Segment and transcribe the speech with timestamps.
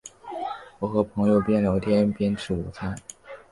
[0.79, 2.95] 我和朋友边聊天边吃午餐